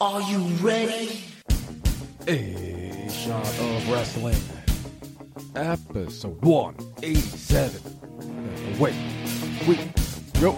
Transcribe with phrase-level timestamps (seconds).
[0.00, 1.24] Are you ready?
[2.28, 4.38] A shot of wrestling.
[5.56, 7.82] Episode 187.
[8.78, 8.94] Wait,
[9.66, 9.80] wait,
[10.40, 10.52] go.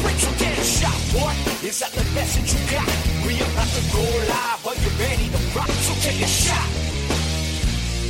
[0.00, 1.36] Breaks will get a shot, what?
[1.62, 2.88] Is that the message you got?
[3.26, 5.68] We about to go live, are you're ready to rock?
[5.68, 6.68] So take a shot.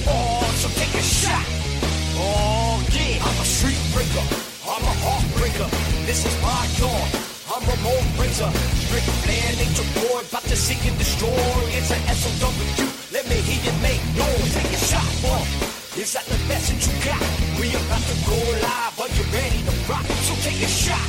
[0.07, 1.45] Oh, so take a shot.
[2.23, 3.19] Oh, yeah.
[3.19, 4.27] I'm a street breaker.
[4.63, 6.07] I'm a heartbreaker.
[6.07, 7.32] This is my dawn.
[7.55, 8.49] I'm Ramon Razor.
[8.49, 11.29] Straight man, nature boy, about to seek and destroy.
[11.77, 12.49] It's an SOW.
[13.13, 14.55] Let me hear you make noise.
[14.55, 15.45] Take a shot, one.
[16.01, 17.21] Is that the message you got?
[17.61, 19.01] We about to go live.
[19.01, 20.07] Are you ready to rock?
[20.25, 21.09] So take a shot.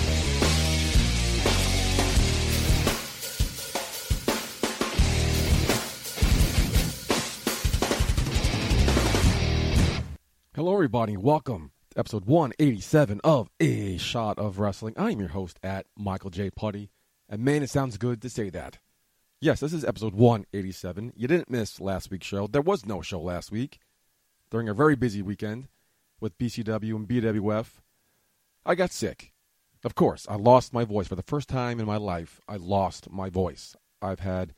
[10.54, 11.16] Hello, everybody.
[11.16, 14.94] Welcome episode 187 of A Shot of Wrestling.
[14.98, 16.50] I'm your host at Michael J.
[16.50, 16.90] Putty.
[17.30, 18.80] And man, it sounds good to say that.
[19.42, 21.14] Yes, this is episode 187.
[21.16, 22.48] You didn't miss last week's show.
[22.48, 23.80] There was no show last week
[24.50, 25.68] during a very busy weekend
[26.20, 27.68] with BCW and BWF.
[28.66, 29.34] I got sick.
[29.84, 31.08] Of course, I lost my voice.
[31.08, 33.76] For the first time in my life, I lost my voice.
[34.02, 34.54] I've had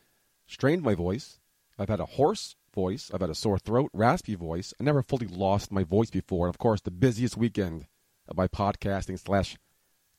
[0.47, 1.39] strained my voice.
[1.79, 3.09] I've had a hoarse voice.
[3.11, 4.73] I've had a sore throat, raspy voice.
[4.79, 6.45] I never fully lost my voice before.
[6.45, 7.87] And of course, the busiest weekend
[8.27, 9.57] of my podcasting slash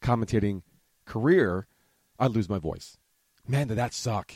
[0.02, 0.62] commentating
[1.04, 1.68] career,
[2.18, 2.98] I lose my voice.
[3.46, 4.32] Man, did that suck.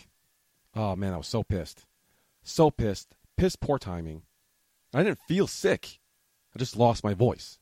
[0.77, 1.86] Oh man, I was so pissed.
[2.44, 3.16] So pissed.
[3.36, 4.22] Piss poor timing.
[4.94, 5.98] I didn't feel sick.
[6.55, 7.58] I just lost my voice.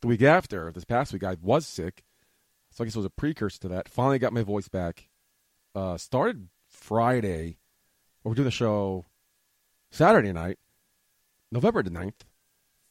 [0.00, 2.04] The week after, this past week, I was sick.
[2.70, 3.88] So I guess it was a precursor to that.
[3.88, 5.08] Finally got my voice back.
[5.74, 7.58] Uh, started Friday.
[8.22, 9.04] We're doing the show
[9.94, 10.58] Saturday night,
[11.52, 12.22] November the 9th.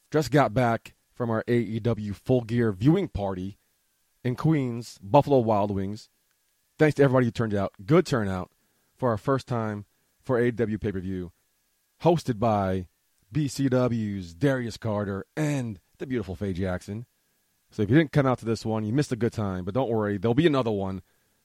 [0.10, 3.58] Just got back from our AEW Full Gear viewing party
[4.24, 6.08] in Queens, Buffalo Wild Wings.
[6.80, 7.74] Thanks to everybody who turned out.
[7.86, 8.52] Good turnout
[8.96, 9.84] for our first time
[10.22, 11.34] for AEW pay per view,
[12.04, 12.88] hosted by
[13.34, 17.06] BCW's Darius Carter and the beautiful Faye Jackson.
[17.70, 19.66] So if you didn't come out to this one, you missed a good time.
[19.66, 21.02] But don't worry, there'll be another one.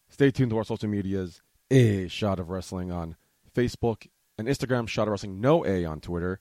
[0.09, 1.43] Stay tuned to our social medias.
[1.69, 3.17] A Shot of Wrestling on
[3.53, 4.07] Facebook
[4.39, 6.41] and Instagram, Shot of Wrestling, no A on Twitter.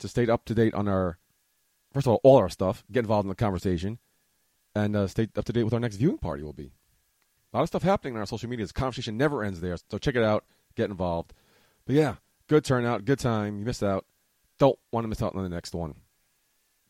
[0.00, 1.18] To stay up to date on our,
[1.92, 4.00] first of all, all our stuff, get involved in the conversation,
[4.74, 6.72] and uh, stay up to date with our next viewing party will be.
[7.52, 8.62] A lot of stuff happening on our social media.
[8.64, 8.72] medias.
[8.72, 10.44] Conversation never ends there, so check it out,
[10.74, 11.32] get involved.
[11.86, 12.16] But yeah,
[12.48, 13.58] good turnout, good time.
[13.58, 14.06] You missed out.
[14.58, 15.94] Don't want to miss out on the next one.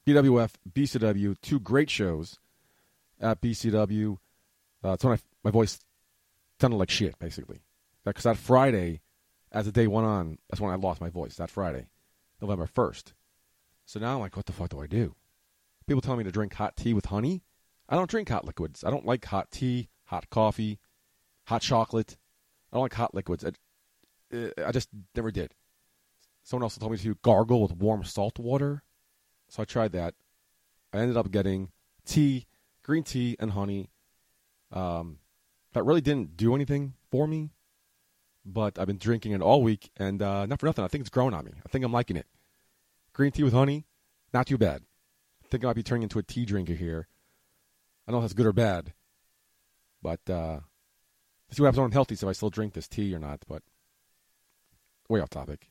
[0.06, 2.38] BWF, BCW, two great shows
[3.20, 4.18] at BCW.
[4.82, 5.78] Uh, that's when I, my voice
[6.60, 7.60] sounded like shit, basically.
[8.04, 9.00] Because that Friday,
[9.52, 11.36] as the day went on, that's when I lost my voice.
[11.36, 11.86] That Friday,
[12.40, 13.12] November 1st.
[13.84, 15.14] So now I'm like, what the fuck do I do?
[15.86, 17.42] People tell me to drink hot tea with honey.
[17.88, 18.82] I don't drink hot liquids.
[18.84, 20.78] I don't like hot tea, hot coffee,
[21.44, 22.16] hot chocolate.
[22.72, 23.44] I don't like hot liquids.
[23.44, 25.52] I, I just never did.
[26.42, 28.82] Someone else told me to gargle with warm salt water.
[29.48, 30.14] So I tried that.
[30.92, 31.70] I ended up getting
[32.06, 32.46] tea,
[32.82, 33.90] green tea, and honey.
[34.70, 35.18] Um,
[35.74, 37.50] that really didn't do anything for me,
[38.44, 40.84] but I've been drinking it all week, and uh, not for nothing.
[40.84, 41.52] I think it's growing on me.
[41.64, 42.26] I think I'm liking it.
[43.12, 43.86] Green tea with honey,
[44.32, 44.82] not too bad.
[45.44, 47.08] I think I might be turning into a tea drinker here.
[48.06, 48.94] I don't know if that's good or bad,
[50.02, 50.60] but uh,
[51.48, 53.44] let's see what happens when I'm healthy, so I still drink this tea or not.
[53.46, 53.62] But
[55.08, 55.68] way off topic.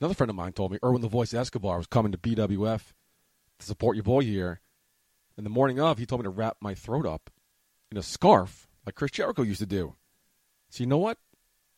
[0.00, 2.92] Another friend of mine told me Erwin the Voice Escobar was coming to BWF
[3.58, 4.60] to support your boy here.
[5.36, 7.30] And the morning of, he told me to wrap my throat up
[7.90, 9.94] in a scarf like Chris Jericho used to do.
[10.70, 11.18] So you know what?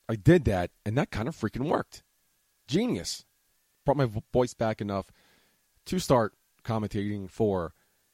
[0.09, 2.03] I did that, and that kind of freaking worked.
[2.67, 3.25] Genius.
[3.85, 5.11] Brought my voice back enough
[5.87, 7.73] to start commentating for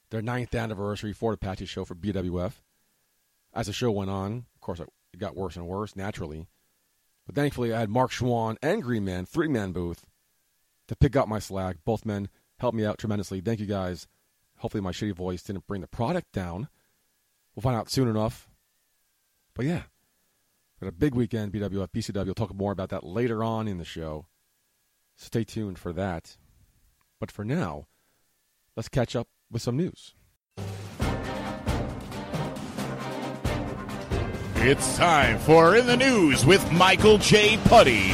[0.09, 2.53] their ninth anniversary Fort Apache Show for BWF.
[3.53, 6.47] As the show went on, of course, it got worse and worse, naturally.
[7.25, 10.05] But thankfully, I had Mark Schwann and Green Man, three man booth,
[10.87, 11.77] to pick up my slack.
[11.83, 12.29] Both men
[12.59, 13.41] helped me out tremendously.
[13.41, 14.07] Thank you guys.
[14.57, 16.69] Hopefully, my shitty voice didn't bring the product down.
[17.55, 18.49] We'll find out soon enough.
[19.53, 19.83] But yeah,
[20.79, 22.25] got a big weekend, BWF, BCW.
[22.25, 24.27] We'll talk more about that later on in the show.
[25.15, 26.37] Stay tuned for that.
[27.19, 27.85] But for now,
[28.75, 30.13] let's catch up with some news.
[34.57, 37.57] It's time for In the News with Michael J.
[37.65, 38.13] Putty.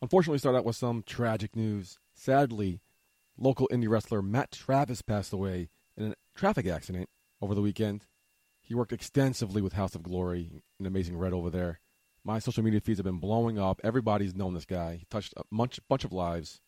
[0.00, 1.98] Unfortunately, we start out with some tragic news.
[2.14, 2.80] Sadly,
[3.36, 5.68] local indie wrestler Matt Travis passed away
[6.36, 7.08] traffic accident
[7.40, 8.06] over the weekend.
[8.60, 11.80] He worked extensively with House of Glory, an Amazing Red over there.
[12.24, 13.80] My social media feeds have been blowing up.
[13.84, 14.96] Everybody's known this guy.
[14.96, 16.60] He touched a bunch, bunch of lives.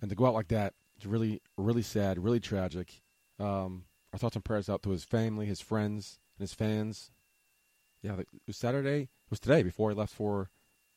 [0.00, 3.02] And to go out like that, it's really, really sad, really tragic.
[3.38, 7.10] Um, our thoughts and prayers out to his family, his friends, and his fans.
[8.02, 9.02] Yeah, it was Saturday.
[9.02, 10.50] It was today before he left for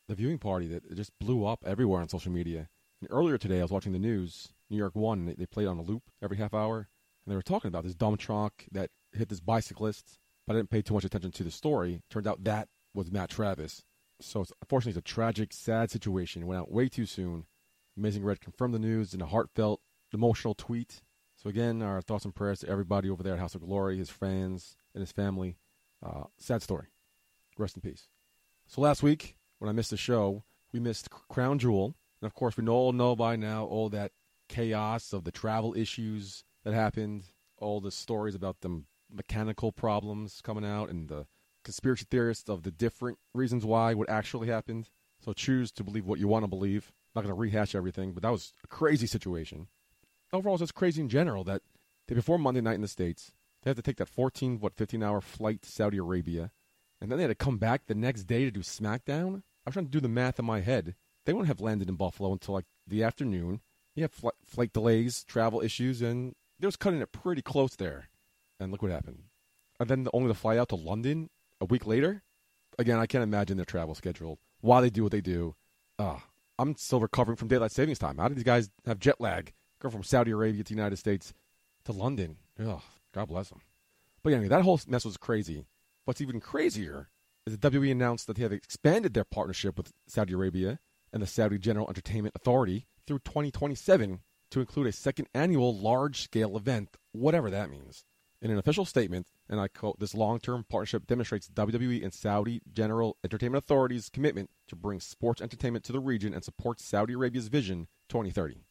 [0.06, 2.68] the viewing party that it just blew up everywhere on social media.
[3.00, 5.26] And earlier today, I was watching the news, New York One.
[5.26, 6.88] They, they played on a loop every half hour,
[7.28, 10.18] and they were talking about this dumb truck that hit this bicyclist.
[10.46, 12.00] But I didn't pay too much attention to the story.
[12.08, 13.84] Turns out that was Matt Travis.
[14.18, 16.40] So it's, unfortunately, it's a tragic, sad situation.
[16.40, 17.44] It went out way too soon.
[17.98, 21.02] Amazing Red confirmed the news in a heartfelt, emotional tweet.
[21.36, 24.08] So again, our thoughts and prayers to everybody over there at House of Glory, his
[24.08, 25.58] fans, and his family.
[26.02, 26.86] Uh, sad story.
[27.58, 28.08] Rest in peace.
[28.66, 31.94] So last week, when I missed the show, we missed Crown Jewel.
[32.22, 34.12] And of course, we all know by now all that
[34.48, 37.24] chaos of the travel issues that happened,
[37.56, 41.26] all the stories about the mechanical problems coming out, and the
[41.64, 44.90] conspiracy theorists of the different reasons why what actually happened.
[45.18, 46.92] So choose to believe what you want to believe.
[47.14, 49.68] I'm not going to rehash everything, but that was a crazy situation.
[50.30, 51.62] Overall, it's just crazy in general that
[52.06, 53.32] they before Monday night in the States,
[53.62, 56.50] they had to take that 14, what, 15 hour flight to Saudi Arabia,
[57.00, 59.42] and then they had to come back the next day to do SmackDown.
[59.64, 60.94] I was trying to do the math in my head.
[61.24, 63.62] They wouldn't have landed in Buffalo until like the afternoon.
[63.94, 68.08] You have fl- flight delays, travel issues, and they was cutting it pretty close there.
[68.60, 69.24] And look what happened.
[69.78, 72.22] And then the, only to fly out to London a week later.
[72.78, 74.38] Again, I can't imagine their travel schedule.
[74.60, 75.54] Why they do what they do.
[75.98, 76.24] Ah,
[76.58, 78.18] I'm still recovering from daylight savings time.
[78.18, 79.52] How did these guys have jet lag?
[79.80, 81.32] Go from Saudi Arabia to the United States
[81.84, 82.36] to London.
[82.60, 82.82] Ugh,
[83.14, 83.60] God bless them.
[84.22, 85.66] But anyway, that whole mess was crazy.
[86.04, 87.08] What's even crazier
[87.46, 90.80] is that WWE announced that they have expanded their partnership with Saudi Arabia
[91.12, 94.20] and the Saudi General Entertainment Authority through 2027
[94.50, 98.04] to include a second annual large scale event, whatever that means.
[98.40, 102.60] In an official statement, and I quote, this long term partnership demonstrates WWE and Saudi
[102.72, 107.48] General Entertainment Authority's commitment to bring sports entertainment to the region and support Saudi Arabia's
[107.48, 108.64] Vision 2030.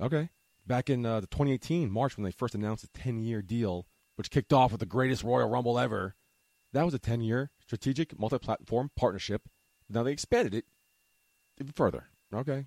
[0.00, 0.30] Okay.
[0.66, 3.86] Back in uh, the 2018 March, when they first announced a 10 year deal,
[4.16, 6.14] which kicked off with the greatest Royal Rumble ever,
[6.72, 9.42] that was a 10 year strategic multi platform partnership.
[9.90, 10.64] Now they expanded it
[11.60, 12.06] even further.
[12.34, 12.64] Okay.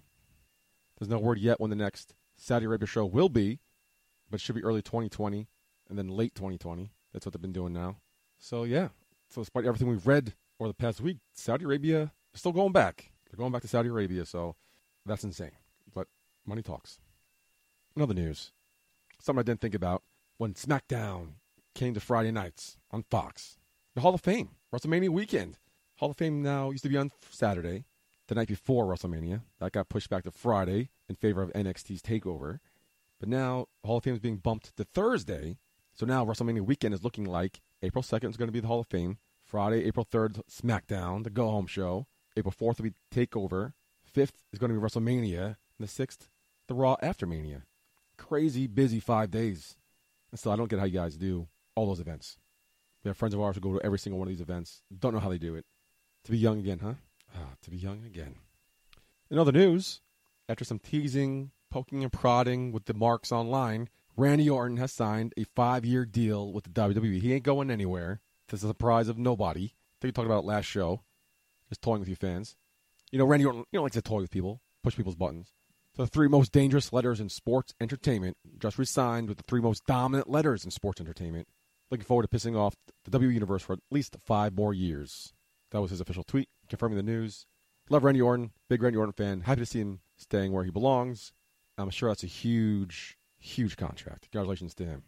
[0.98, 3.60] There's no word yet when the next Saudi Arabia show will be,
[4.30, 5.48] but it should be early 2020
[5.90, 6.92] and then late 2020.
[7.12, 7.98] That's what they've been doing now.
[8.38, 8.90] So, yeah.
[9.30, 13.12] So, despite everything we've read over the past week, Saudi Arabia is still going back.
[13.30, 14.56] They're going back to Saudi Arabia, so
[15.06, 15.52] that's insane.
[15.94, 16.08] But
[16.46, 17.00] money talks.
[17.96, 18.52] In other news,
[19.20, 20.04] something I didn't think about
[20.38, 21.34] when SmackDown
[21.74, 23.58] came to Friday nights on Fox.
[23.96, 25.58] The Hall of Fame, WrestleMania weekend.
[25.96, 27.86] Hall of Fame now used to be on Saturday,
[28.28, 29.42] the night before WrestleMania.
[29.60, 32.60] That got pushed back to Friday in favor of NXT's TakeOver.
[33.20, 35.58] But now Hall of Fame is being bumped to Thursday.
[35.94, 38.80] So now WrestleMania weekend is looking like April 2nd is going to be the Hall
[38.80, 39.18] of Fame.
[39.44, 42.06] Friday, April 3rd, SmackDown, the go home show.
[42.36, 43.74] April 4th will be TakeOver.
[44.14, 45.56] 5th is going to be WrestleMania.
[45.80, 46.28] And the 6th,
[46.68, 47.64] the Raw After Mania
[48.18, 49.78] crazy busy five days.
[50.32, 52.38] And so I don't get how you guys do all those events.
[53.04, 54.82] We have friends of ours who go to every single one of these events.
[54.98, 55.66] Don't know how they do it.
[56.26, 56.96] To be young again, huh?
[57.36, 58.36] Ah, to be young again.
[59.30, 60.02] In other news,
[60.50, 65.44] after some teasing, poking, and prodding with the marks online, Randy Orton has signed a
[65.56, 67.22] five year deal with the WWE.
[67.22, 69.66] He ain't going anywhere, to the surprise of nobody.
[69.66, 71.04] I think we talked about last show.
[71.70, 72.56] Just toying with you fans.
[73.12, 75.52] You know, Randy Orton, you know, likes to toy with people, push people's buttons.
[75.96, 79.86] So the three most dangerous letters in sports entertainment just resigned with the three most
[79.86, 81.48] dominant letters in sports entertainment.
[81.90, 82.76] Looking forward to pissing off
[83.06, 85.34] the W universe for at least five more years.
[85.72, 87.46] That was his official tweet confirming the news.
[87.90, 89.42] Love Randy Orton, big Randy Orton fan.
[89.42, 91.32] Happy to see him staying where he belongs.
[91.78, 94.30] I'm sure that's a huge, huge contract.
[94.32, 95.04] Congratulations to him.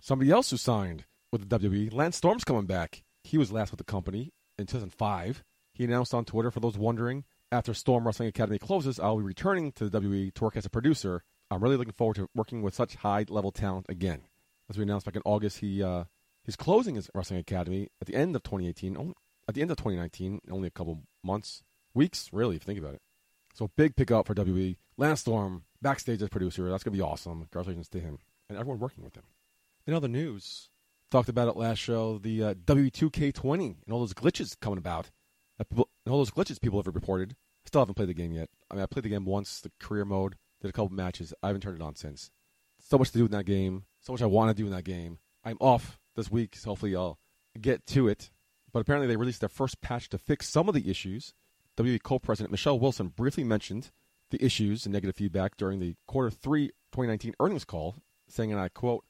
[0.00, 3.02] Somebody else who signed with the WWE, Lance Storm's coming back.
[3.22, 5.44] He was last with the company in 2005.
[5.72, 9.72] He announced on Twitter, for those wondering, after Storm Wrestling Academy closes, I'll be returning
[9.72, 11.22] to the WWE to work as a producer.
[11.50, 14.22] I'm really looking forward to working with such high level talent again.
[14.68, 16.04] As we announced back in August, he uh,
[16.44, 19.14] he's closing his wrestling academy at the end of 2018.
[19.50, 22.94] At the end of 2019, only a couple months, weeks, really, if you think about
[22.94, 23.02] it.
[23.52, 24.76] So big pickup for WWE.
[24.96, 26.70] Lance Storm backstage as producer.
[26.70, 27.40] That's gonna be awesome.
[27.50, 29.24] Congratulations to him and everyone working with him.
[29.88, 30.68] In other news,
[31.10, 32.18] talked about it last show.
[32.18, 35.10] The uh, W2K20 and all those glitches coming about.
[35.68, 37.32] People, all those glitches people have reported.
[37.32, 38.50] I still haven't played the game yet.
[38.70, 41.34] I mean, I played the game once, the career mode, did a couple matches.
[41.42, 42.30] I haven't turned it on since.
[42.78, 43.82] So much to do in that game.
[44.00, 45.18] So much I want to do in that game.
[45.44, 47.18] I'm off this week, so hopefully I'll
[47.60, 48.30] get to it.
[48.72, 51.34] But apparently they released their first patch to fix some of the issues.
[51.76, 53.90] WWE co-president Michelle Wilson briefly mentioned
[54.30, 57.96] the issues and negative feedback during the quarter three 2019 earnings call,
[58.28, 59.04] saying, and I quote,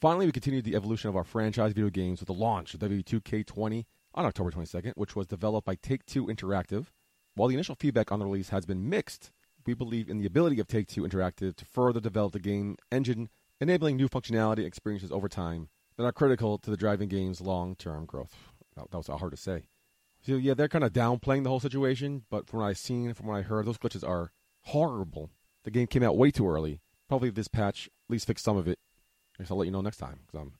[0.00, 3.86] Finally, we continued the evolution of our franchise video games with the launch of W2K20
[4.14, 6.86] on October 22nd, which was developed by Take Two Interactive.
[7.34, 9.30] While the initial feedback on the release has been mixed,
[9.64, 13.30] we believe in the ability of Take Two Interactive to further develop the game engine,
[13.60, 15.68] enabling new functionality experiences over time.
[15.96, 18.36] that are critical to the driving game's long-term growth.
[18.76, 19.68] That, that was hard to say.
[20.22, 23.26] So yeah, they're kind of downplaying the whole situation, but from what I've seen, from
[23.26, 25.30] what I heard, those glitches are horrible.
[25.64, 26.80] The game came out way too early.
[27.08, 28.78] Probably this patch at least fix some of it.
[29.38, 30.20] I guess I'll let you know next time.
[30.30, 30.52] Cause I'm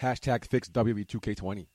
[0.00, 1.66] hashtag fix WB2K20.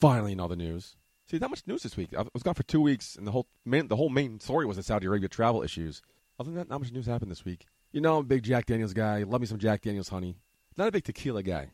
[0.00, 0.96] Finally, in all the news.
[1.28, 2.14] See, not much news this week.
[2.16, 4.76] I was gone for two weeks, and the whole main, the whole main story was
[4.76, 6.00] the Saudi Arabia travel issues.
[6.38, 7.66] Other than that, not much news happened this week.
[7.92, 9.24] You know, I'm a big Jack Daniels guy.
[9.24, 10.36] Love me some Jack Daniels honey.
[10.76, 11.70] Not a big tequila guy.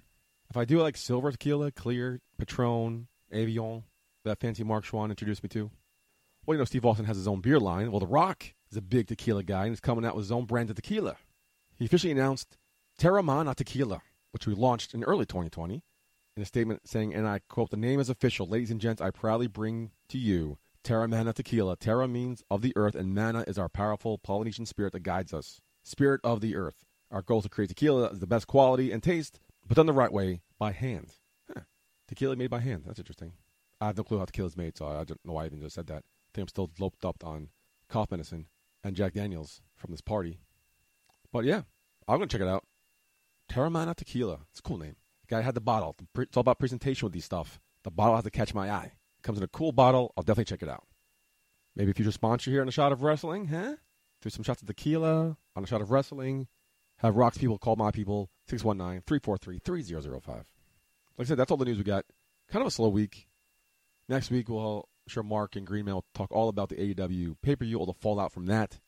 [0.48, 3.84] If I do like silver tequila, clear, Patron, Avion,
[4.24, 5.70] that fancy Mark Schwann introduced me to.
[6.46, 7.90] Well, you know, Steve Austin has his own beer line.
[7.90, 10.44] Well, The Rock is a big tequila guy and he's coming out with his own
[10.44, 11.16] brand of tequila.
[11.76, 12.56] He officially announced
[12.98, 14.02] Teremana Tequila,
[14.32, 15.82] which we launched in early 2020,
[16.36, 18.46] in a statement saying, and I quote, The name is official.
[18.46, 21.76] Ladies and gents, I proudly bring to you Teremana Tequila.
[21.76, 25.60] Terra means of the earth, and mana is our powerful Polynesian spirit that guides us.
[25.82, 26.84] Spirit of the earth.
[27.10, 29.86] Our goal is to create tequila that is the best quality and taste, but done
[29.86, 31.14] the right way by hand.
[32.08, 32.84] Tequila made by hand.
[32.86, 33.32] That's interesting.
[33.80, 35.60] I have no clue how tequila is made, so I don't know why I even
[35.60, 36.04] just said that.
[36.04, 37.48] I think I'm still loped up on
[37.88, 38.46] cough medicine
[38.82, 40.38] and Jack Daniels from this party.
[41.32, 41.62] But yeah,
[42.06, 42.64] I'm going to check it out.
[43.50, 44.40] Teremana Tequila.
[44.50, 44.96] It's a cool name.
[45.22, 45.96] The guy had the bottle.
[46.16, 47.60] It's all about presentation with these stuff.
[47.82, 48.92] The bottle has to catch my eye.
[49.18, 50.12] It comes in a cool bottle.
[50.16, 50.84] I'll definitely check it out.
[51.76, 53.74] Maybe future sponsor here on a shot of wrestling, huh?
[54.22, 56.46] Do some shots of tequila on a shot of wrestling.
[56.98, 60.44] Have Rocks people call my people 619 343 3005.
[61.16, 62.04] Like I said, that's all the news we got.
[62.50, 63.26] Kind of a slow week.
[64.08, 67.64] Next week, we'll sure Mark and Greenman will talk all about the AEW pay per
[67.64, 68.80] view, all the fallout from that.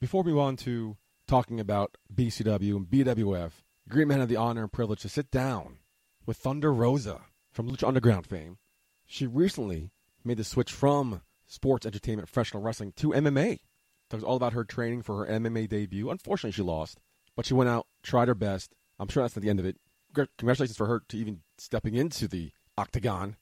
[0.00, 0.96] Before we move on to
[1.26, 3.52] talking about BCW and BWF,
[3.88, 5.78] Greenman had the honor and privilege to sit down
[6.26, 7.22] with Thunder Rosa
[7.52, 8.58] from Lucha Underground fame.
[9.06, 9.90] She recently
[10.24, 13.60] made the switch from sports entertainment professional wrestling to MMA.
[14.08, 16.10] Talks all about her training for her MMA debut.
[16.10, 16.98] Unfortunately, she lost,
[17.36, 18.74] but she went out, tried her best.
[18.98, 19.76] I'm sure that's not the end of it.
[20.14, 23.36] Congratulations for her to even stepping into the octagon.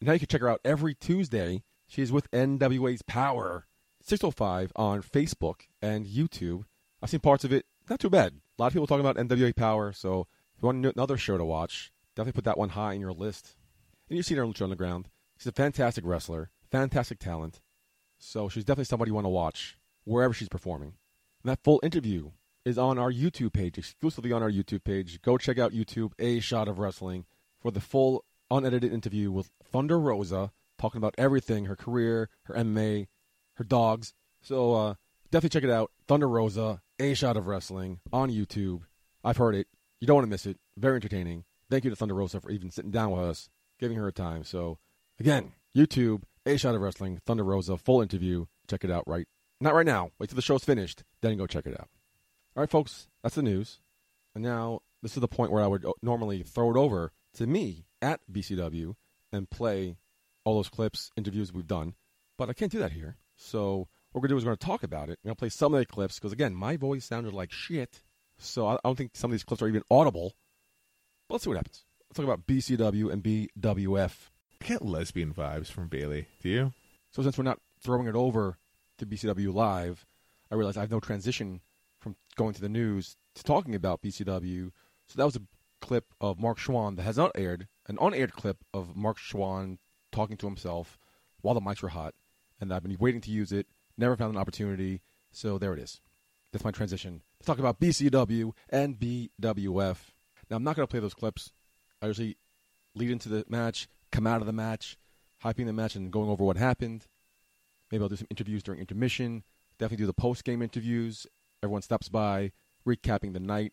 [0.00, 3.66] And now you can check her out every Tuesday she is with NWA's Power
[4.02, 6.64] 605 on Facebook and YouTube.
[7.02, 7.66] I've seen parts of it.
[7.88, 8.34] Not too bad.
[8.34, 11.44] A lot of people talking about NWA Power, so if you want another show to
[11.44, 13.56] watch, definitely put that one high in your list.
[14.08, 15.08] And you've seen her on Lucha Underground.
[15.36, 17.60] She's a fantastic wrestler, fantastic talent.
[18.18, 20.94] So she's definitely somebody you want to watch wherever she's performing.
[21.42, 22.30] And that full interview
[22.70, 25.20] is on our YouTube page, exclusively on our YouTube page.
[25.20, 27.26] Go check out YouTube, A Shot of Wrestling,
[27.60, 33.08] for the full unedited interview with Thunder Rosa talking about everything her career, her MMA,
[33.54, 34.14] her dogs.
[34.40, 34.94] So uh,
[35.30, 35.90] definitely check it out.
[36.08, 38.82] Thunder Rosa, A Shot of Wrestling on YouTube.
[39.22, 39.66] I've heard it.
[40.00, 40.58] You don't want to miss it.
[40.78, 41.44] Very entertaining.
[41.68, 44.44] Thank you to Thunder Rosa for even sitting down with us, giving her a time.
[44.44, 44.78] So,
[45.18, 48.46] again, YouTube, A Shot of Wrestling, Thunder Rosa, full interview.
[48.68, 49.26] Check it out right.
[49.60, 50.10] Not right now.
[50.18, 51.04] Wait till the show's finished.
[51.20, 51.88] Then go check it out.
[52.56, 53.78] All right, folks, that's the news.
[54.34, 57.46] And now, this is the point where I would uh, normally throw it over to
[57.46, 58.96] me at BCW
[59.32, 59.96] and play
[60.44, 61.94] all those clips, interviews we've done,
[62.36, 63.16] but I can't do that here.
[63.36, 65.18] So what we're gonna do is we're gonna talk about it.
[65.22, 68.02] I'm gonna play some of the clips because again, my voice sounded like shit.
[68.38, 70.34] So I, I don't think some of these clips are even audible.
[71.28, 71.84] But let's see what happens.
[72.08, 74.12] Let's talk about BCW and BWF.
[74.60, 76.26] I get lesbian vibes from Bailey.
[76.42, 76.72] Do you?
[77.12, 78.58] So since we're not throwing it over
[78.98, 80.04] to BCW live,
[80.50, 81.60] I realize I have no transition
[82.00, 84.70] from going to the news to talking about BCW.
[85.06, 85.42] So that was a
[85.80, 89.78] clip of Mark Schwann that has not aired, an unaired clip of Mark Schwann
[90.12, 90.98] talking to himself
[91.40, 92.14] while the mics were hot,
[92.60, 93.66] and I've been waiting to use it.
[93.96, 95.02] Never found an opportunity,
[95.32, 96.00] so there it is.
[96.52, 99.96] That's my transition to talk about BCW and BWF.
[100.48, 101.52] Now I'm not going to play those clips.
[102.02, 102.36] I usually
[102.94, 104.96] lead into the match, come out of the match,
[105.44, 107.06] hyping the match, and going over what happened.
[107.90, 109.44] Maybe I'll do some interviews during intermission.
[109.78, 111.26] Definitely do the post game interviews.
[111.62, 112.52] Everyone stops by,
[112.86, 113.72] recapping the night.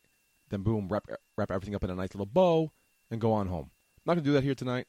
[0.49, 1.05] Then boom, wrap
[1.37, 2.71] wrap everything up in a nice little bow,
[3.11, 3.71] and go on home.
[3.97, 4.87] I'm not gonna do that here tonight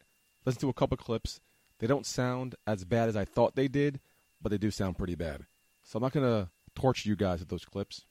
[0.48, 1.40] listen to a couple clips.
[1.78, 4.00] They don't sound as bad as I thought they did,
[4.40, 5.46] but they do sound pretty bad.
[5.82, 8.06] So I'm not gonna torture you guys with those clips.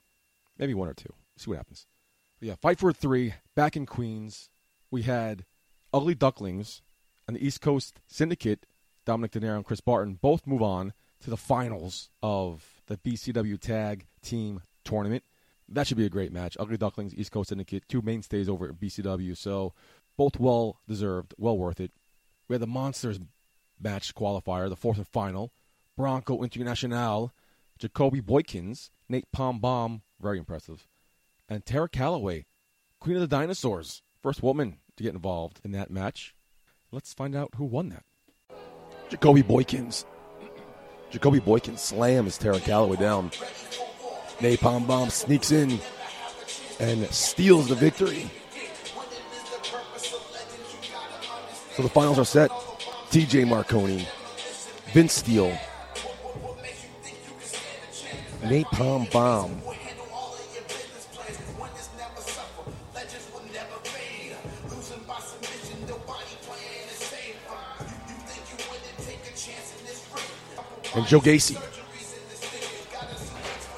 [0.58, 1.14] Maybe one or two.
[1.36, 1.88] See what happens.
[2.40, 4.50] But yeah, Fight for Three back in Queens.
[4.92, 5.46] We had
[5.92, 6.84] Ugly Ducklings
[7.28, 8.66] and the East Coast Syndicate,
[9.04, 13.60] Dominic De Niro and Chris Barton, both move on to the finals of the BCW
[13.60, 15.24] Tag Team Tournament.
[15.70, 16.56] That should be a great match.
[16.60, 19.36] Ugly Ducklings, East Coast Syndicate, two mainstays over at BCW.
[19.36, 19.74] So
[20.18, 21.92] both well deserved, well worth it.
[22.48, 23.20] We had the Monsters
[23.80, 25.52] match qualifier, the fourth and final.
[25.98, 27.34] Bronco International,
[27.80, 30.88] Jacoby Boykins, Napalm Bomb, very impressive.
[31.50, 32.46] And Tara Calloway,
[33.00, 36.36] Queen of the Dinosaurs, first woman to get involved in that match.
[36.92, 38.04] Let's find out who won that.
[39.10, 40.06] Jacoby Boykins.
[41.12, 43.32] Jacoby Boykins slams Tara Calloway down.
[44.40, 45.80] Napalm Bomb sneaks in
[46.80, 48.30] and steals the victory.
[51.76, 52.52] So the finals are set.
[53.10, 54.08] TJ Marconi,
[54.94, 55.58] Vince Steele,
[58.42, 59.62] Napalm Bomb,
[70.96, 71.56] and Joe Gacy.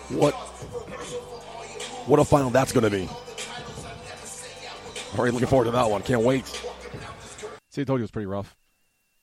[0.09, 0.48] What
[2.09, 3.07] what a final that's going to be.
[5.17, 6.01] Already looking forward to that one.
[6.01, 6.45] Can't wait.
[7.69, 8.55] See, I told you it was pretty rough.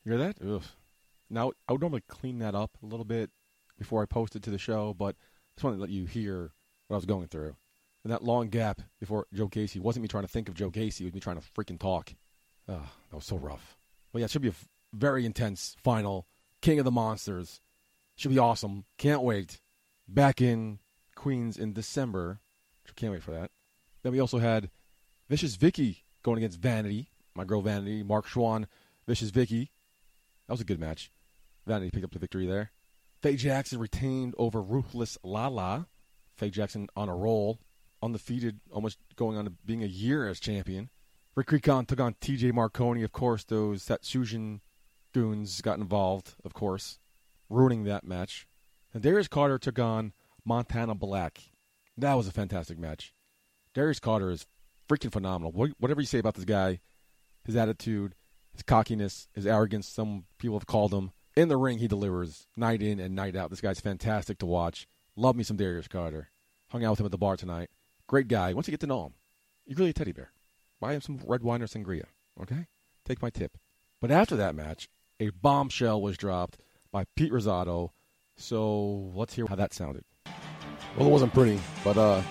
[0.05, 0.37] You hear that?
[0.47, 0.63] Ugh.
[1.29, 3.31] Now, I would normally clean that up a little bit
[3.79, 6.53] before I post it to the show, but I just wanted to let you hear
[6.87, 7.57] what I was going through.
[8.05, 11.01] And that long gap before Joe Gacy wasn't me trying to think of Joe Gacy,
[11.01, 12.15] it was me trying to freaking talk.
[12.69, 13.77] Ugh, that was so rough.
[14.13, 14.55] But yeah, it should be a
[14.95, 16.27] very intense final.
[16.63, 17.61] King of the Monsters.
[18.17, 18.85] Should be awesome.
[18.97, 19.61] Can't wait.
[20.09, 20.79] Back in
[21.17, 22.41] Queens in December.
[22.97, 23.51] Can't wait for that.
[24.03, 24.71] Then we also had
[25.29, 28.67] Vicious Vicky going against Vanity, my girl Vanity, Mark Schwann,
[29.07, 29.71] Vicious Vicky.
[30.47, 31.11] That was a good match.
[31.67, 32.73] Vanity picked up the victory there.
[33.21, 35.89] Faye Jackson retained over Ruthless Lala.
[36.37, 37.59] Faye Jackson on a roll,
[38.03, 40.91] undefeated, almost going on to being a year as champion.
[41.35, 43.03] Rick Recon took on TJ Marconi.
[43.03, 44.61] Of course, those Satsujin
[45.13, 46.99] goons got involved, of course,
[47.51, 48.47] ruining that match.
[48.95, 50.13] And Darius Carter took on
[50.45, 51.41] Montana Black.
[51.97, 53.13] That was a fantastic match.
[53.75, 54.47] Darius Carter is
[54.89, 55.53] freaking phenomenal.
[55.79, 56.81] Whatever you say about this guy,
[57.45, 58.15] his attitude,
[58.53, 61.13] his cockiness, his arrogance, some people have called him.
[61.37, 63.51] In the ring, he delivers night in and night out.
[63.51, 64.87] This guy's fantastic to watch.
[65.17, 66.31] Love me some Darius Carter.
[66.71, 67.71] Hung out with him at the bar tonight.
[68.07, 68.53] Great guy.
[68.53, 69.15] Once you get to know him,
[69.67, 70.33] you're really a teddy bear.
[70.81, 72.05] Buy him some red wine or sangria.
[72.41, 72.67] Okay?
[73.05, 73.59] Take my tip.
[74.01, 74.89] But after that match,
[75.21, 76.59] a bombshell was dropped
[76.93, 77.91] by Pete Rosado.
[78.37, 80.05] So let's hear how that sounded.
[80.97, 82.23] Well, it wasn't pretty, but uh,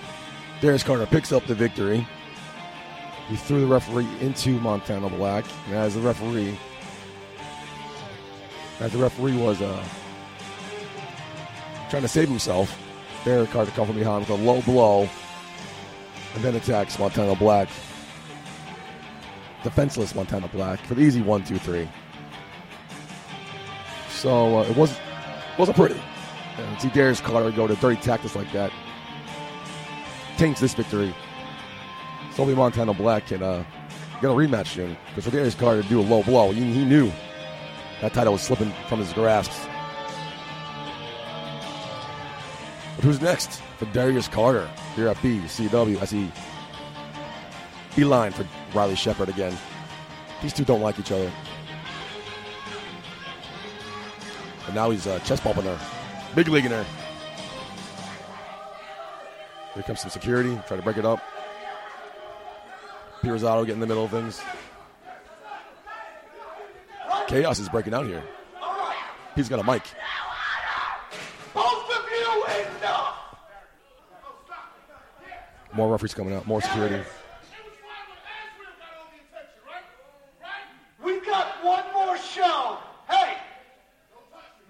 [0.60, 2.06] Darius Carter picks up the victory.
[3.28, 6.58] He threw the referee into Montana Black, and as the referee,
[8.80, 9.84] as the referee was uh,
[11.90, 12.76] trying to save himself,
[13.24, 15.08] Darius Carter comes from behind with a low blow,
[16.34, 17.68] and then attacks Montana Black.
[19.62, 21.88] Defenseless Montana Black for the easy one, two, three.
[24.10, 24.96] So uh, it was
[25.58, 26.00] wasn't pretty.
[26.78, 28.72] See Darius Carter go to dirty tactics like that.
[30.36, 31.14] Taints this victory.
[32.30, 33.64] So hopefully Montana Black can uh,
[34.20, 34.96] get a rematch soon.
[35.08, 37.10] Because for Darius Carter to do a low blow, he, he knew
[38.00, 39.50] that title was slipping from his grasp.
[42.96, 46.30] But who's next for Darius Carter here at BCW as he
[47.94, 49.56] beeline for Riley Shepard again.
[50.42, 51.32] These two don't like each other.
[54.66, 55.95] And now he's uh, chest bumping her.
[56.36, 56.86] Big league in there.
[59.74, 60.56] Here comes some security.
[60.68, 61.20] Try to break it up.
[63.22, 64.40] Pete Rosado get in the middle of things.
[67.26, 68.22] Chaos is breaking out here.
[69.34, 69.82] He's got a mic.
[75.72, 76.46] More referees coming out.
[76.46, 77.02] More security.
[81.02, 82.78] We've got one more show.
[83.10, 83.36] Hey,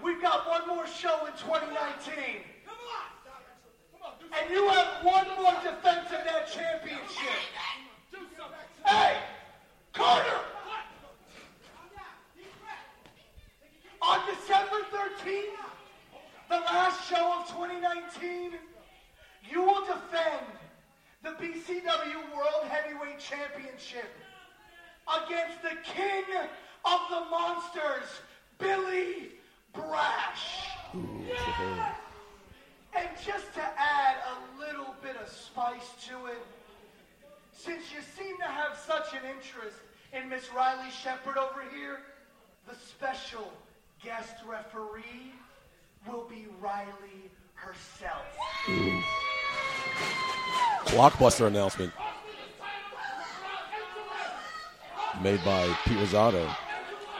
[0.02, 2.12] we've got one more show in 2019.
[4.36, 7.40] And you have one more defense of that championship.
[8.84, 9.16] Hey,
[9.92, 10.40] Carter!
[14.02, 15.56] On December 13th,
[16.48, 18.52] the last show of 2019,
[19.48, 20.46] you will defend
[21.22, 24.12] the BCW World Heavyweight Championship
[25.24, 26.24] against the king
[26.84, 28.08] of the monsters,
[28.58, 29.30] Billy
[29.72, 30.68] Brash.
[30.94, 36.42] And just to add a little bit of spice to it,
[37.52, 39.76] since you seem to have such an interest
[40.12, 41.98] in Miss Riley Shepard over here,
[42.68, 43.52] the special
[44.02, 45.32] guest referee
[46.06, 48.24] will be Riley herself.
[50.86, 51.92] Blockbuster announcement
[55.22, 56.48] made by Pete Rosado,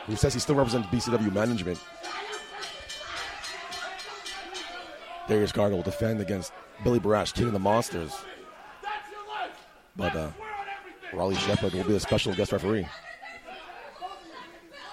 [0.06, 1.80] who says he still represents BCW management.
[5.28, 6.52] Darius Carter will defend against
[6.84, 8.12] Billy Brash, King of the Monsters.
[9.96, 10.30] But uh,
[11.12, 12.86] Riley Shepard will be a special guest referee.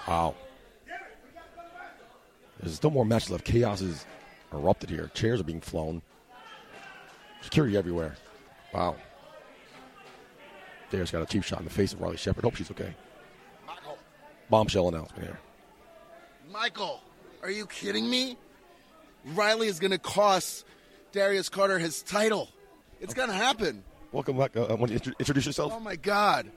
[0.08, 0.36] Wow.
[2.60, 3.43] There's still more matches left.
[3.43, 4.06] Chaos is
[4.52, 5.12] erupted here.
[5.13, 6.02] Chairs are being flown.
[7.41, 8.15] Security everywhere.
[8.73, 8.95] Wow.
[10.89, 12.43] Darius got a cheap shot in the face of Riley Shepard.
[12.43, 12.95] Hope she's okay.
[14.54, 15.39] Bombshell announcement here.
[16.52, 17.02] Michael,
[17.42, 18.38] are you kidding me?
[19.34, 20.63] Riley is going to cost
[21.12, 22.50] Darius Carter his title.
[23.02, 23.84] It's going to happen.
[24.12, 24.56] Welcome back.
[24.56, 25.74] Uh, want to intro- introduce yourself?
[25.76, 26.52] Oh my God.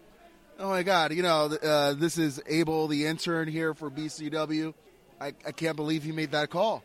[0.58, 1.14] Oh my God!
[1.14, 4.74] You know, uh, this is Abel, the intern here for BCW.
[5.18, 6.84] I, I can't believe he made that call.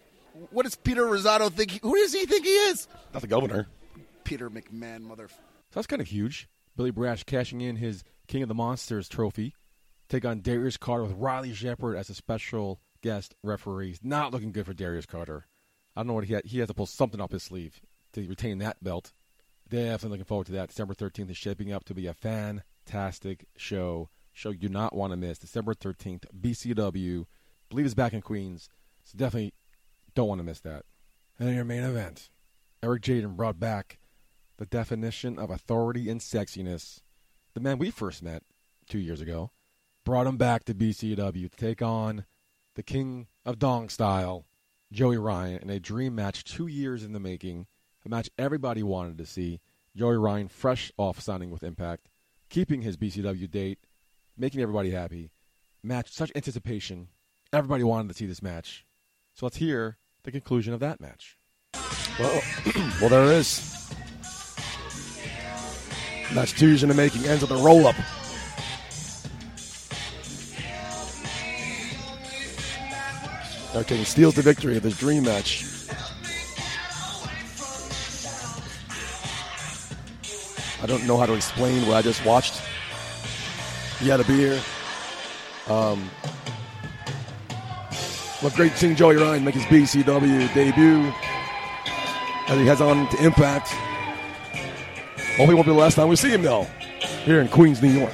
[0.52, 1.72] What does Peter Rosado think?
[1.72, 2.88] He, who does he think he is?
[3.14, 3.68] Not the governor.
[4.24, 5.28] Peter McMahon, mother.
[5.28, 5.36] So
[5.74, 6.48] that's kind of huge.
[6.78, 9.56] Billy Brash cashing in his King of the Monsters trophy.
[10.12, 13.96] Take on Darius Carter with Riley Shepard as a special guest referee.
[14.04, 15.46] Not looking good for Darius Carter.
[15.96, 16.44] I don't know what he had.
[16.44, 17.80] He has to pull something up his sleeve
[18.12, 19.14] to retain that belt.
[19.70, 20.68] Definitely looking forward to that.
[20.68, 24.10] December 13th is shaping up to be a fantastic show.
[24.34, 25.40] Show you do not want to miss.
[25.40, 27.26] December 13th, BCW.
[27.70, 28.68] believe it's back in Queens.
[29.06, 29.54] So definitely
[30.14, 30.84] don't want to miss that.
[31.40, 32.28] And then your main event.
[32.84, 33.98] Eric Jaden brought back
[34.58, 37.00] the definition of authority and sexiness.
[37.54, 38.44] The man we first met
[38.90, 39.52] two years ago
[40.04, 42.26] brought him back to BCW to take on
[42.76, 44.46] the king of dong style,
[44.92, 47.68] Joey Ryan, in a dream match two years in the making.
[48.06, 49.60] A match everybody wanted to see.
[49.96, 52.10] Joey Ryan, fresh off signing with Impact,
[52.50, 53.80] keeping his BCW date,
[54.38, 55.32] making everybody happy.
[55.84, 57.10] Match, such anticipation.
[57.52, 58.86] Everybody wanted to see this match.
[59.34, 61.38] So let's hear the conclusion of that match.
[62.20, 62.42] Well,
[63.02, 63.94] well, there it is.
[66.34, 67.96] Match two years in the making ends with a roll up.
[73.74, 75.66] Jaden steals the victory of this dream match.
[80.82, 82.62] I don't know how to explain what I just watched.
[84.00, 84.60] He had a beer.
[85.68, 86.10] Um,
[88.42, 91.14] what great seeing Joey Ryan make his BCW debut
[92.48, 93.70] as he heads on to Impact.
[95.38, 96.68] Hopefully, won't be the last time we see him though.
[97.24, 98.14] Here in Queens, New York.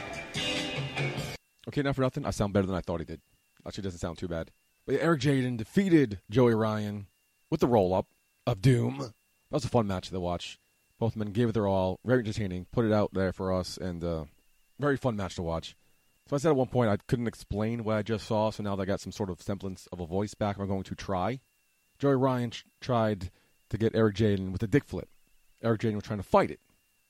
[1.68, 2.26] Okay, not for nothing.
[2.26, 3.22] I sound better than I thought he did.
[3.66, 4.52] Actually, doesn't sound too bad.
[4.90, 7.08] Eric Jaden defeated Joey Ryan
[7.50, 8.08] with the roll up
[8.46, 8.98] of Doom.
[9.00, 9.14] That
[9.52, 10.60] was a fun match to watch.
[11.00, 12.00] Both men gave it their all.
[12.06, 12.66] Very entertaining.
[12.72, 14.26] Put it out there for us, and uh,
[14.80, 15.76] very fun match to watch.
[16.30, 18.76] So I said at one point I couldn't explain what I just saw, so now
[18.76, 21.40] that I got some sort of semblance of a voice back, I'm going to try.
[22.00, 23.32] Joey Ryan ch- tried
[23.70, 25.10] to get Eric Jaden with a dick flip.
[25.64, 26.60] Eric Jaden was trying to fight it.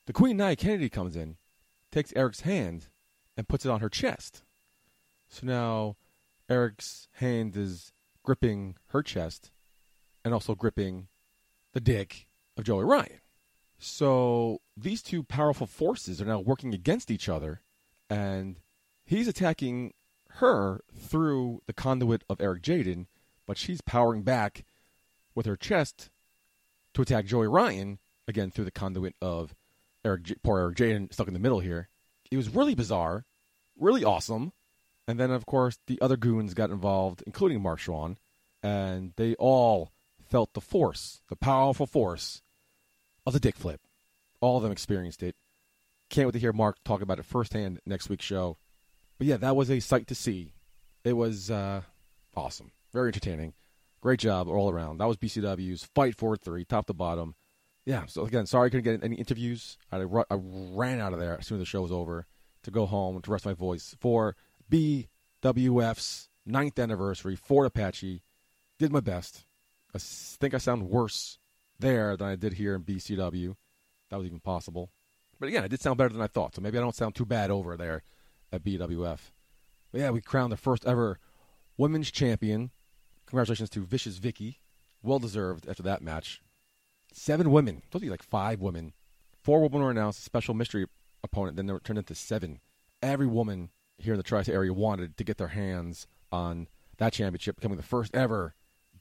[0.05, 1.37] The Queen Nia Kennedy comes in,
[1.91, 2.87] takes Eric's hand,
[3.35, 4.43] and puts it on her chest.
[5.27, 5.95] So now
[6.49, 7.91] Eric's hand is
[8.23, 9.51] gripping her chest
[10.23, 11.07] and also gripping
[11.73, 13.21] the dick of Joey Ryan.
[13.79, 17.62] So these two powerful forces are now working against each other,
[18.10, 18.60] and
[19.05, 19.93] he's attacking
[20.31, 23.05] her through the conduit of Eric Jaden,
[23.45, 24.65] but she's powering back
[25.36, 26.10] with her chest
[26.93, 29.55] to attack Joey Ryan again through the conduit of
[30.03, 31.89] Eric, J- poor Eric Jaden stuck in the middle here.
[32.31, 33.25] It was really bizarre,
[33.79, 34.51] really awesome.
[35.07, 38.17] And then, of course, the other goons got involved, including Mark Schwann,
[38.61, 39.91] and they all
[40.29, 42.41] felt the force, the powerful force
[43.25, 43.81] of the dick flip.
[44.41, 45.35] All of them experienced it.
[46.09, 48.57] Can't wait to hear Mark talk about it firsthand next week's show.
[49.17, 50.53] But yeah, that was a sight to see.
[51.03, 51.81] It was uh,
[52.35, 53.53] awesome, very entertaining.
[54.01, 54.99] Great job all around.
[54.99, 57.35] That was BCW's Fight for Three, top to bottom.
[57.85, 58.05] Yeah.
[58.05, 59.77] So again, sorry I couldn't get any interviews.
[59.91, 62.27] I ran out of there as soon as the show was over
[62.63, 64.35] to go home to rest my voice for
[64.69, 67.36] BWF's ninth anniversary.
[67.36, 68.21] Fort Apache.
[68.80, 69.45] Did my best.
[69.95, 71.39] I think I sound worse
[71.80, 73.56] there than I did here in BCW.
[74.10, 74.91] That was even possible.
[75.39, 77.25] But again, I did sound better than I thought, so maybe I don't sound too
[77.25, 78.03] bad over there
[78.51, 79.19] at BWF.
[79.91, 81.19] But yeah, we crowned the first ever
[81.77, 82.71] women's champion.
[83.25, 84.60] Congratulations to Vicious Vicky.
[85.01, 86.41] Well deserved after that match.
[87.13, 87.82] Seven women.
[87.84, 88.93] Supposed to be like five women.
[89.43, 90.86] Four women were announced, special mystery
[91.23, 92.60] opponent, then they were turned into seven.
[93.01, 97.13] Every woman here in the Tri State area wanted to get their hands on that
[97.13, 98.53] championship, becoming the first ever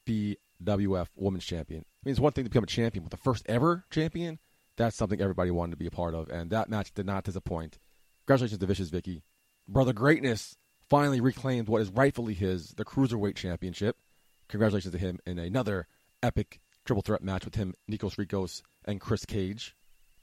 [0.07, 1.81] BWF Women's Champion.
[1.81, 4.39] I mean, it's one thing to become a champion, but the first ever champion,
[4.77, 7.79] that's something everybody wanted to be a part of, and that match did not disappoint.
[8.27, 9.23] Congratulations to Vicious Vicky.
[9.69, 10.57] Brother Greatness
[10.89, 13.97] finally reclaimed what is rightfully his, the Cruiserweight Championship.
[14.49, 15.89] Congratulations to him in another
[16.23, 19.75] epic triple threat match with him, Nikos Rikos, and Chris Cage.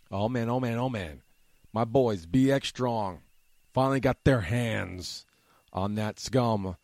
[0.09, 1.21] Oh man, oh man, oh man.
[1.73, 3.21] My boys, BX Strong,
[3.73, 5.25] finally got their hands
[5.71, 6.77] on that scum,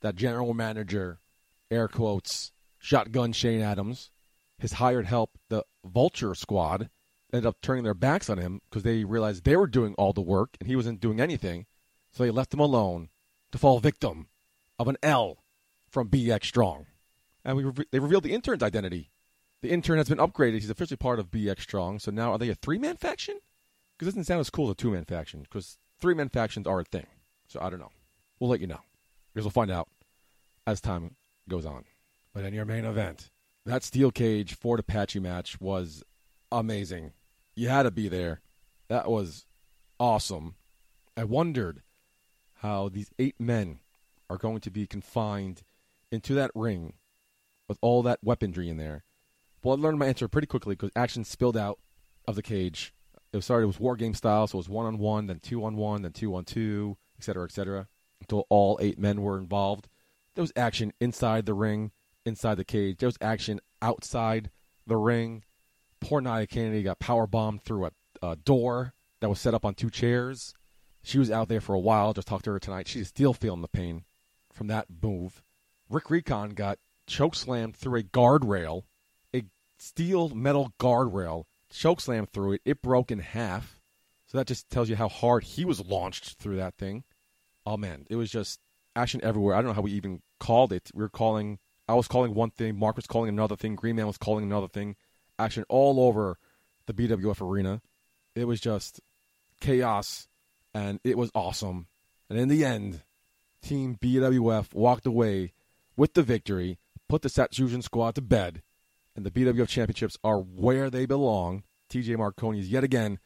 [0.00, 1.18] that general manager,
[1.70, 4.10] air quotes, shotgun Shane Adams.
[4.58, 6.88] His hired help, the Vulture Squad,
[7.32, 10.22] ended up turning their backs on him because they realized they were doing all the
[10.22, 11.66] work and he wasn't doing anything.
[12.12, 13.10] So they left him alone
[13.52, 14.28] to fall victim
[14.78, 15.42] of an L
[15.88, 16.86] from BX Strong.
[17.44, 19.10] And we re- they revealed the intern's identity.
[19.62, 20.54] The intern has been upgraded.
[20.54, 21.98] He's officially part of BX Strong.
[21.98, 23.38] So now are they a three man faction?
[23.96, 25.42] Because it doesn't sound as cool as a two man faction.
[25.42, 27.06] Because three man factions are a thing.
[27.48, 27.92] So I don't know.
[28.38, 28.80] We'll let you know.
[29.32, 29.88] Because we'll find out
[30.66, 31.16] as time
[31.48, 31.84] goes on.
[32.32, 33.30] But in your main event,
[33.64, 36.02] that steel cage Fort Apache match was
[36.50, 37.12] amazing.
[37.54, 38.40] You had to be there.
[38.88, 39.46] That was
[39.98, 40.56] awesome.
[41.16, 41.82] I wondered
[42.60, 43.80] how these eight men
[44.28, 45.62] are going to be confined
[46.10, 46.94] into that ring
[47.68, 49.04] with all that weaponry in there.
[49.62, 51.78] Well, I learned my answer pretty quickly because action spilled out
[52.26, 52.92] of the cage.
[53.36, 55.64] It started it was war game style, so it was one on one, then two
[55.64, 57.88] on one, then two on two, et cetera, et cetera,
[58.20, 59.88] until all eight men were involved.
[60.34, 61.92] There was action inside the ring,
[62.24, 62.98] inside the cage.
[62.98, 64.50] There was action outside
[64.86, 65.44] the ring.
[66.00, 67.90] Poor Nia Kennedy got power bombed through a,
[68.22, 70.54] a door that was set up on two chairs.
[71.02, 72.12] She was out there for a while.
[72.12, 72.88] Just talked to her tonight.
[72.88, 74.04] She's still feeling the pain
[74.52, 75.42] from that move.
[75.88, 78.82] Rick Recon got choke slammed through a guardrail,
[79.34, 79.44] a
[79.78, 82.62] steel metal guardrail, choke slammed through it.
[82.64, 83.80] It broke in half.
[84.26, 87.04] So that just tells you how hard he was launched through that thing.
[87.64, 88.60] Oh man, it was just
[88.94, 89.54] action everywhere.
[89.54, 90.90] I don't know how we even called it.
[90.94, 91.58] We were calling.
[91.88, 92.78] I was calling one thing.
[92.78, 93.76] Mark was calling another thing.
[93.76, 94.96] Green Man was calling another thing.
[95.38, 96.38] Action all over
[96.86, 97.82] the BWF arena.
[98.34, 99.00] It was just
[99.60, 100.28] chaos,
[100.74, 101.86] and it was awesome.
[102.28, 103.02] And in the end,
[103.62, 105.52] Team BWF walked away
[105.96, 108.62] with the victory, put the Satsujin squad to bed,
[109.16, 111.64] and the BWF championships are where they belong.
[111.90, 113.18] TJ Marconi is yet again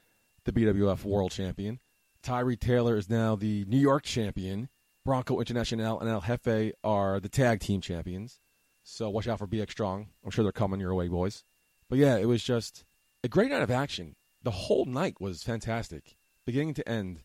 [0.45, 1.81] the BWF world champion.
[2.23, 4.69] Tyree Taylor is now the New York champion.
[5.05, 8.41] Bronco International and El Jefe are the tag team champions.
[8.83, 10.09] So watch out for BX Strong.
[10.25, 11.45] I'm sure they're coming your way, boys.
[11.89, 12.85] But yeah, it was just
[13.25, 14.15] a great night of action.
[14.43, 17.25] The whole night was fantastic, beginning to end.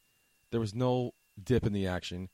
[0.52, 2.30] There was no dip in the action.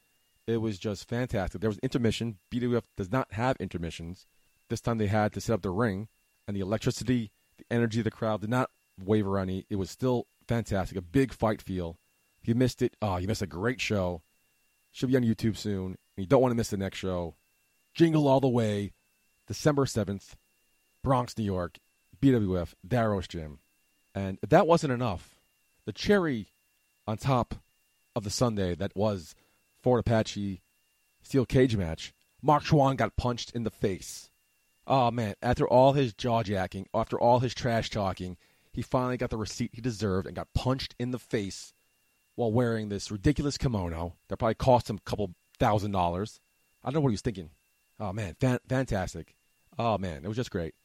[0.47, 1.61] It was just fantastic.
[1.61, 2.37] There was intermission.
[2.51, 4.25] BWF does not have intermissions.
[4.69, 6.07] This time they had to set up the ring,
[6.47, 8.69] and the electricity, the energy of the crowd did not
[9.03, 9.65] waver any.
[9.69, 10.97] It was still fantastic.
[10.97, 11.97] A big fight feel.
[12.41, 14.21] If you missed it, oh, you missed a great show.
[14.91, 15.85] Should be on YouTube soon.
[15.85, 17.35] And you don't want to miss the next show.
[17.93, 18.93] Jingle All the Way,
[19.47, 20.35] December 7th,
[21.03, 21.77] Bronx, New York,
[22.21, 23.59] BWF, Darrow's Gym.
[24.15, 25.39] And if that wasn't enough,
[25.85, 26.47] the cherry
[27.07, 27.55] on top
[28.15, 29.35] of the sundae that was
[29.81, 30.61] Fort Apache
[31.21, 34.30] steel cage match, Mark Schwann got punched in the face.
[34.91, 38.35] Oh man, after all his jaw jacking, after all his trash talking,
[38.73, 41.73] he finally got the receipt he deserved and got punched in the face
[42.35, 46.41] while wearing this ridiculous kimono that probably cost him a couple thousand dollars.
[46.83, 47.51] I don't know what he was thinking.
[48.01, 49.37] Oh man, fan- fantastic.
[49.79, 50.75] Oh man, it was just great.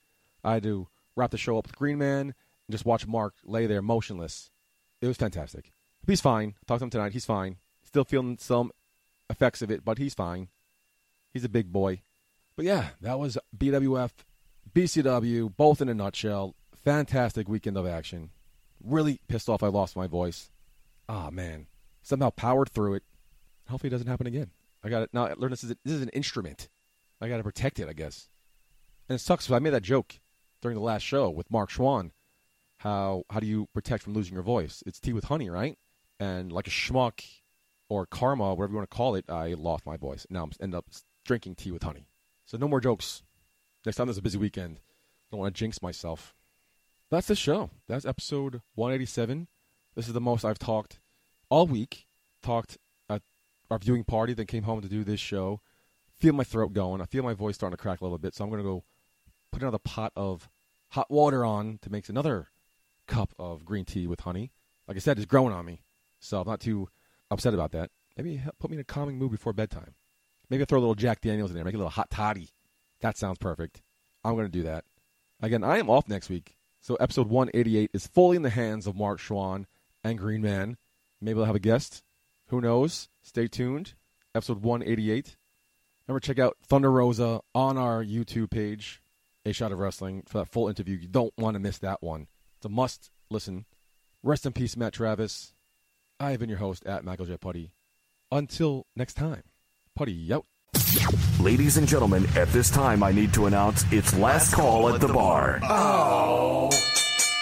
[0.44, 3.66] I had to wrap the show up with Green Man and just watch Mark lay
[3.66, 4.52] there motionless.
[5.00, 5.72] It was fantastic.
[6.06, 6.54] He's fine.
[6.68, 7.12] Talked to him tonight.
[7.12, 7.56] He's fine.
[7.82, 8.70] Still feeling some
[9.28, 10.46] effects of it, but he's fine.
[11.32, 12.02] He's a big boy.
[12.56, 14.10] But yeah, that was BWF,
[14.74, 16.54] BCW, both in a nutshell.
[16.84, 18.30] Fantastic weekend of action.
[18.82, 20.50] Really pissed off I lost my voice.
[21.08, 21.66] Ah, man.
[22.02, 23.02] Somehow powered through it.
[23.68, 24.50] Hopefully it doesn't happen again.
[24.82, 25.10] I got it.
[25.12, 26.68] Now, I learned this is, a, this is an instrument.
[27.20, 28.28] I got to protect it, I guess.
[29.08, 30.20] And it sucks because I made that joke
[30.62, 32.12] during the last show with Mark Schwann.
[32.78, 34.82] How how do you protect from losing your voice?
[34.84, 35.78] It's tea with honey, right?
[36.20, 37.24] And like a schmuck
[37.88, 40.26] or karma, whatever you want to call it, I lost my voice.
[40.28, 40.86] Now I'm end up
[41.24, 42.06] drinking tea with honey.
[42.46, 43.22] So no more jokes.
[43.84, 44.80] Next time there's a busy weekend.
[45.30, 46.34] Don't want to jinx myself.
[47.10, 47.70] That's the show.
[47.88, 49.48] That's episode 187.
[49.96, 51.00] This is the most I've talked
[51.50, 52.06] all week.
[52.42, 52.78] Talked
[53.10, 53.22] at
[53.68, 55.60] our viewing party, then came home to do this show.
[56.14, 57.00] Feel my throat going.
[57.00, 58.84] I feel my voice starting to crack a little bit, so I'm going to go
[59.50, 60.48] put another pot of
[60.90, 62.48] hot water on to make another
[63.08, 64.52] cup of green tea with honey.
[64.86, 65.82] Like I said, it's growing on me,
[66.20, 66.88] so I'm not too
[67.28, 67.90] upset about that.
[68.16, 69.94] Maybe put me in a calming mood before bedtime.
[70.50, 72.50] Maybe throw a little Jack Daniels in there, make a little hot toddy.
[73.00, 73.82] That sounds perfect.
[74.24, 74.84] I'm going to do that.
[75.40, 78.96] Again, I am off next week, so episode 188 is fully in the hands of
[78.96, 79.66] Mark Schwann
[80.02, 80.76] and Green Man.
[81.20, 82.02] Maybe I'll have a guest.
[82.48, 83.08] Who knows?
[83.22, 83.94] Stay tuned.
[84.34, 85.36] Episode 188.
[86.06, 89.02] Remember, check out Thunder Rosa on our YouTube page,
[89.44, 90.96] A Shot of Wrestling, for that full interview.
[90.96, 92.28] You don't want to miss that one.
[92.56, 93.64] It's a must listen.
[94.22, 95.54] Rest in peace, Matt Travis.
[96.20, 97.36] I have been your host at Michael J.
[97.36, 97.72] Putty.
[98.30, 99.42] Until next time,
[99.96, 100.44] Putty out.
[101.40, 105.08] Ladies and gentlemen, at this time I need to announce it's last call at the
[105.08, 105.58] bar.
[105.62, 106.70] Oh!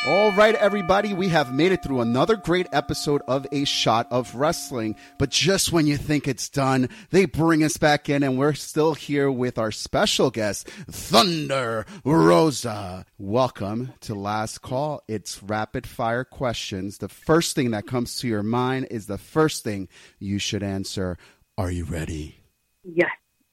[0.07, 4.37] All right, everybody, we have made it through another great episode of A Shot of
[4.37, 4.95] Wrestling.
[5.19, 8.95] But just when you think it's done, they bring us back in, and we're still
[8.95, 13.05] here with our special guest, Thunder Rosa.
[13.19, 15.03] Welcome to Last Call.
[15.09, 16.99] It's rapid fire questions.
[16.99, 19.89] The first thing that comes to your mind is the first thing
[20.21, 21.19] you should answer.
[21.57, 22.44] Are you ready?
[22.85, 23.11] Yes.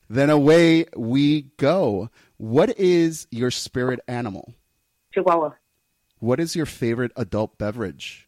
[0.09, 2.09] Then away we go.
[2.37, 4.53] What is your spirit animal?
[5.13, 5.51] Chihuahua.
[6.19, 8.27] What is your favorite adult beverage?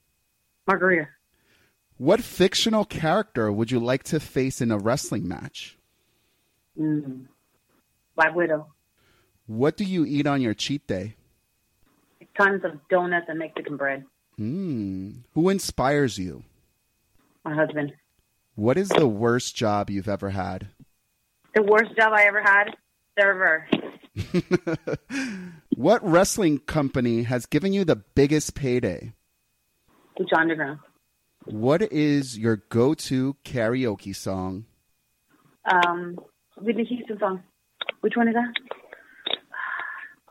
[0.68, 1.10] Margarita.
[1.98, 5.78] What fictional character would you like to face in a wrestling match?
[6.80, 7.28] Mm.
[8.16, 8.68] Black Widow.
[9.46, 11.16] What do you eat on your cheat day?
[12.38, 14.06] Tons of donuts and Mexican bread.
[14.38, 15.12] Hmm.
[15.34, 16.44] Who inspires you?
[17.46, 17.94] My husband.
[18.56, 20.70] What is the worst job you've ever had?
[21.56, 22.76] The worst job I ever had,
[23.20, 23.68] server.
[25.76, 29.14] What wrestling company has given you the biggest payday?
[30.20, 30.80] Lucha Underground.
[31.46, 34.66] What is your go-to karaoke song?
[35.70, 36.18] Um,
[36.62, 37.44] Whitney Houston song.
[38.02, 38.54] Which one is that?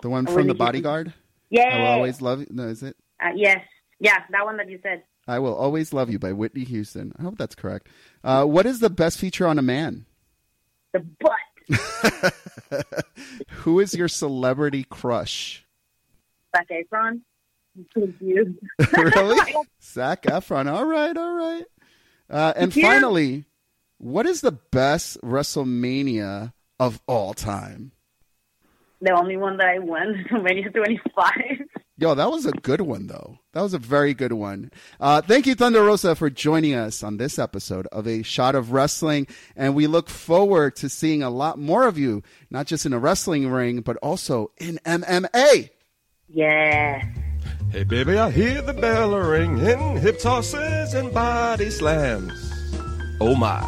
[0.00, 1.12] The one from The Bodyguard?
[1.50, 1.68] Yeah.
[1.70, 2.46] I will always love you.
[2.50, 2.96] No, is it?
[3.20, 3.58] Uh, yes.
[3.98, 5.02] Yeah, that one that you said.
[5.26, 7.12] I will always love you by Whitney Houston.
[7.18, 7.88] I hope that's correct.
[8.24, 10.06] Uh, what is the best feature on a man?
[10.92, 12.84] The butt.
[13.50, 15.64] Who is your celebrity crush?
[16.56, 17.20] Zac Efron.
[17.76, 18.58] I'm confused.
[18.92, 19.54] really?
[19.82, 20.70] Zac Efron.
[20.70, 21.64] All right, all right.
[22.28, 22.82] Uh, and Yeah.
[22.90, 23.44] finally,
[23.98, 27.92] what is the best WrestleMania of all time?
[29.04, 31.32] the only one that I won, Mania 25.
[32.02, 33.38] Yo, that was a good one, though.
[33.52, 34.72] That was a very good one.
[34.98, 38.72] Uh, thank you, Thunder Rosa, for joining us on this episode of A Shot of
[38.72, 39.28] Wrestling.
[39.54, 42.98] And we look forward to seeing a lot more of you, not just in a
[42.98, 45.70] wrestling ring, but also in MMA.
[46.28, 47.06] Yeah.
[47.70, 52.32] Hey baby, I hear the bell ringing, hip tosses and body slams.
[53.20, 53.62] Oh my.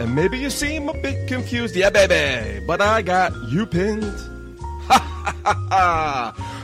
[0.00, 4.02] And maybe you seem a bit confused, yeah baby, but I got you pinned.
[4.86, 6.63] Ha ha ha ha.